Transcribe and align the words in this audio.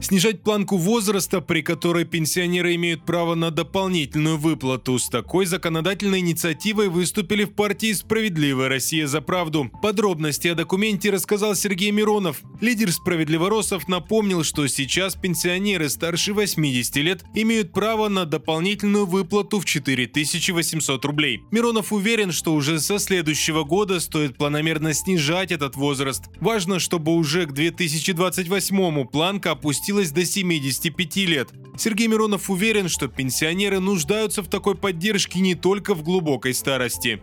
Снижать 0.00 0.42
планку 0.42 0.76
возраста, 0.76 1.40
при 1.40 1.62
которой 1.62 2.04
пенсионеры 2.04 2.74
имеют 2.74 3.04
право 3.04 3.34
на 3.34 3.50
дополнительную 3.50 4.36
выплату. 4.36 4.98
С 4.98 5.08
такой 5.08 5.46
законодательной 5.46 6.18
инициативой 6.20 6.88
выступили 6.88 7.44
в 7.44 7.54
партии 7.54 7.92
«Справедливая 7.92 8.68
Россия 8.68 9.06
за 9.06 9.22
правду». 9.22 9.70
Подробности 9.82 10.48
о 10.48 10.54
документе 10.54 11.10
рассказал 11.10 11.54
Сергей 11.54 11.90
Миронов. 11.92 12.42
Лидер 12.60 12.92
«Справедливоросов» 12.92 13.88
напомнил, 13.88 14.44
что 14.44 14.66
сейчас 14.66 15.14
пенсионеры 15.14 15.88
старше 15.88 16.34
80 16.34 16.96
лет 16.96 17.24
имеют 17.34 17.72
право 17.72 18.08
на 18.08 18.26
дополнительную 18.26 19.06
выплату 19.06 19.60
в 19.60 19.64
4800 19.64 21.04
рублей. 21.06 21.42
Миронов 21.50 21.92
уверен, 21.92 22.32
что 22.32 22.52
уже 22.52 22.80
со 22.80 22.98
следующего 22.98 23.64
года 23.64 23.98
стоит 23.98 24.36
планомерно 24.36 24.92
снижать 24.92 25.52
этот 25.52 25.74
возраст. 25.74 26.24
Важно, 26.38 26.80
чтобы 26.80 27.14
уже 27.14 27.46
к 27.46 27.52
2028 27.52 29.06
планка 29.06 29.52
опустилась 29.52 29.85
опустилась 29.86 30.10
до 30.10 30.24
75 30.24 31.16
лет. 31.28 31.50
Сергей 31.78 32.08
Миронов 32.08 32.50
уверен, 32.50 32.88
что 32.88 33.06
пенсионеры 33.06 33.78
нуждаются 33.78 34.42
в 34.42 34.48
такой 34.48 34.74
поддержке 34.74 35.38
не 35.38 35.54
только 35.54 35.94
в 35.94 36.02
глубокой 36.02 36.54
старости. 36.54 37.20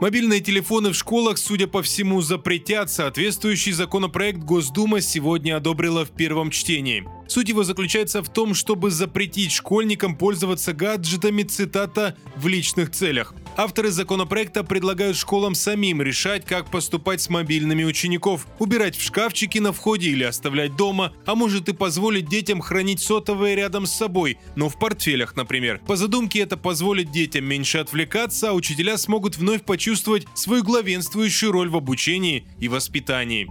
Мобильные 0.00 0.40
телефоны 0.40 0.90
в 0.90 0.94
школах, 0.94 1.38
судя 1.38 1.66
по 1.66 1.82
всему, 1.82 2.20
запретят. 2.22 2.88
Соответствующий 2.88 3.72
законопроект 3.72 4.38
Госдума 4.38 5.00
сегодня 5.00 5.56
одобрила 5.56 6.04
в 6.04 6.10
первом 6.10 6.50
чтении. 6.50 7.04
Суть 7.26 7.48
его 7.48 7.64
заключается 7.64 8.22
в 8.22 8.28
том, 8.28 8.54
чтобы 8.54 8.92
запретить 8.92 9.50
школьникам 9.50 10.16
пользоваться 10.16 10.72
гаджетами, 10.72 11.42
цитата, 11.42 12.16
в 12.36 12.46
личных 12.46 12.92
целях. 12.92 13.34
Авторы 13.58 13.90
законопроекта 13.90 14.62
предлагают 14.62 15.16
школам 15.16 15.56
самим 15.56 16.00
решать, 16.00 16.46
как 16.46 16.70
поступать 16.70 17.20
с 17.20 17.28
мобильными 17.28 17.82
учеников. 17.82 18.46
Убирать 18.60 18.96
в 18.96 19.02
шкафчики 19.02 19.58
на 19.58 19.72
входе 19.72 20.10
или 20.10 20.22
оставлять 20.22 20.76
дома, 20.76 21.12
а 21.26 21.34
может 21.34 21.68
и 21.68 21.72
позволить 21.72 22.28
детям 22.28 22.60
хранить 22.60 23.00
сотовые 23.00 23.56
рядом 23.56 23.86
с 23.86 23.92
собой, 23.92 24.38
но 24.54 24.68
в 24.68 24.78
портфелях, 24.78 25.34
например. 25.34 25.80
По 25.88 25.96
задумке 25.96 26.38
это 26.38 26.56
позволит 26.56 27.10
детям 27.10 27.46
меньше 27.46 27.78
отвлекаться, 27.78 28.50
а 28.50 28.52
учителя 28.52 28.96
смогут 28.96 29.36
вновь 29.36 29.64
почувствовать 29.64 30.28
свою 30.34 30.62
главенствующую 30.62 31.50
роль 31.50 31.68
в 31.68 31.76
обучении 31.76 32.46
и 32.60 32.68
воспитании. 32.68 33.48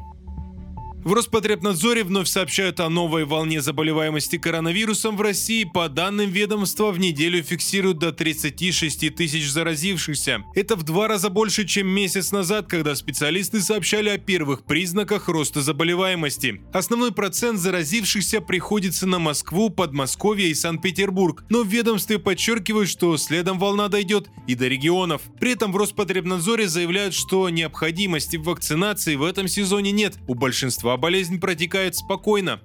В 1.08 1.14
Роспотребнадзоре 1.14 2.04
вновь 2.04 2.28
сообщают 2.28 2.82
о 2.82 2.90
новой 2.90 3.24
волне 3.24 3.62
заболеваемости 3.62 4.38
коронавирусом 4.38 5.16
в 5.16 5.22
России. 5.22 5.64
По 5.64 5.88
данным 5.88 6.30
ведомства, 6.30 6.92
в 6.92 7.00
неделю 7.00 7.42
фиксируют 7.42 7.98
до 8.00 8.12
36 8.12 9.16
тысяч 9.16 9.50
заразившихся. 9.50 10.44
Это 10.54 10.76
в 10.76 10.84
два 10.84 11.08
раза 11.08 11.30
больше, 11.30 11.66
чем 11.66 11.88
месяц 11.88 12.34
назад, 12.34 12.68
когда 12.68 12.94
специалисты 12.94 13.62
сообщали 13.62 14.10
о 14.10 14.18
первых 14.18 14.66
признаках 14.66 15.30
роста 15.30 15.62
заболеваемости. 15.62 16.60
Основной 16.74 17.14
процент 17.14 17.58
заразившихся 17.58 18.42
приходится 18.42 19.08
на 19.08 19.18
Москву, 19.18 19.70
Подмосковье 19.70 20.50
и 20.50 20.54
Санкт-Петербург. 20.54 21.46
Но 21.48 21.64
в 21.64 21.68
ведомстве 21.70 22.20
подчеркивают, 22.20 22.90
что 22.90 23.16
следом 23.16 23.60
волна 23.60 23.88
дойдет 23.88 24.28
и 24.46 24.56
до 24.56 24.68
регионов. 24.68 25.22
При 25.40 25.54
этом 25.54 25.72
в 25.72 25.78
Роспотребнадзоре 25.78 26.68
заявляют, 26.68 27.14
что 27.14 27.50
необходимости 27.50 28.36
в 28.36 28.44
вакцинации 28.44 29.16
в 29.16 29.24
этом 29.24 29.48
сезоне 29.48 29.94
нет 29.94 30.18
у 30.28 30.36
большинства 30.36 30.97
болезнь 30.98 31.40
протекает 31.40 31.96
спокойно. 31.96 32.60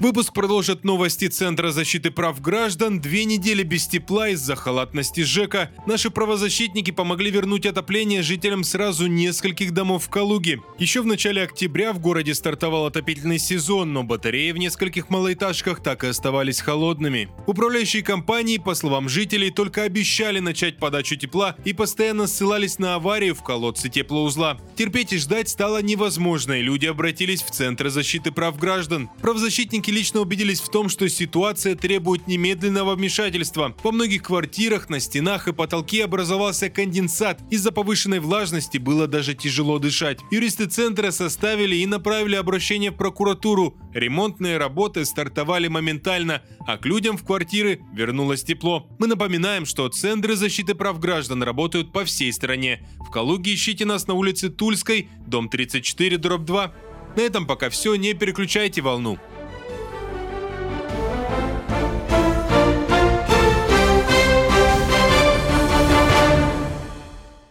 Выпуск 0.00 0.32
продолжит 0.32 0.84
новости 0.84 1.26
Центра 1.26 1.72
защиты 1.72 2.12
прав 2.12 2.40
граждан. 2.40 3.00
Две 3.00 3.24
недели 3.24 3.64
без 3.64 3.88
тепла 3.88 4.28
из-за 4.28 4.54
халатности 4.54 5.22
ЖЭКа. 5.22 5.72
Наши 5.88 6.08
правозащитники 6.10 6.92
помогли 6.92 7.32
вернуть 7.32 7.66
отопление 7.66 8.22
жителям 8.22 8.62
сразу 8.62 9.08
нескольких 9.08 9.74
домов 9.74 10.04
в 10.04 10.08
Калуге. 10.08 10.60
Еще 10.78 11.02
в 11.02 11.06
начале 11.06 11.42
октября 11.42 11.92
в 11.92 11.98
городе 11.98 12.32
стартовал 12.36 12.86
отопительный 12.86 13.40
сезон, 13.40 13.92
но 13.92 14.04
батареи 14.04 14.52
в 14.52 14.58
нескольких 14.58 15.10
малоэтажках 15.10 15.82
так 15.82 16.04
и 16.04 16.06
оставались 16.06 16.60
холодными. 16.60 17.28
Управляющие 17.48 18.04
компании, 18.04 18.58
по 18.58 18.74
словам 18.74 19.08
жителей, 19.08 19.50
только 19.50 19.82
обещали 19.82 20.38
начать 20.38 20.78
подачу 20.78 21.16
тепла 21.16 21.56
и 21.64 21.72
постоянно 21.72 22.28
ссылались 22.28 22.78
на 22.78 22.94
аварию 22.94 23.34
в 23.34 23.42
колодце 23.42 23.88
теплоузла. 23.88 24.60
Терпеть 24.76 25.12
и 25.12 25.18
ждать 25.18 25.48
стало 25.48 25.82
невозможно, 25.82 26.52
и 26.52 26.62
люди 26.62 26.86
обратились 26.86 27.42
в 27.42 27.50
Центр 27.50 27.88
защиты 27.88 28.30
прав 28.30 28.56
граждан. 28.60 29.10
Правозащитники 29.20 29.87
Сотрудники 29.88 30.04
лично 30.04 30.20
убедились 30.20 30.60
в 30.60 30.68
том, 30.68 30.90
что 30.90 31.08
ситуация 31.08 31.74
требует 31.74 32.26
немедленного 32.26 32.94
вмешательства. 32.94 33.74
Во 33.82 33.90
многих 33.90 34.22
квартирах 34.22 34.90
на 34.90 35.00
стенах 35.00 35.48
и 35.48 35.52
потолке 35.54 36.04
образовался 36.04 36.68
конденсат. 36.68 37.40
Из-за 37.50 37.72
повышенной 37.72 38.20
влажности 38.20 38.76
было 38.76 39.06
даже 39.06 39.34
тяжело 39.34 39.78
дышать. 39.78 40.20
Юристы 40.30 40.66
центра 40.66 41.10
составили 41.10 41.76
и 41.76 41.86
направили 41.86 42.36
обращение 42.36 42.90
в 42.90 42.96
прокуратуру. 42.96 43.78
Ремонтные 43.94 44.58
работы 44.58 45.06
стартовали 45.06 45.68
моментально, 45.68 46.42
а 46.66 46.76
к 46.76 46.84
людям 46.84 47.16
в 47.16 47.24
квартиры 47.24 47.80
вернулось 47.94 48.44
тепло. 48.44 48.86
Мы 48.98 49.06
напоминаем, 49.06 49.64
что 49.64 49.88
центры 49.88 50.36
защиты 50.36 50.74
прав 50.74 51.00
граждан 51.00 51.42
работают 51.42 51.92
по 51.92 52.04
всей 52.04 52.30
стране. 52.34 52.86
В 52.98 53.10
Калуге 53.10 53.54
ищите 53.54 53.86
нас 53.86 54.06
на 54.06 54.12
улице 54.12 54.50
Тульской, 54.50 55.08
дом 55.26 55.48
34, 55.48 56.18
дробь 56.18 56.44
2. 56.44 56.74
На 57.16 57.20
этом 57.22 57.46
пока 57.46 57.70
все, 57.70 57.94
не 57.94 58.12
переключайте 58.12 58.82
волну. 58.82 59.18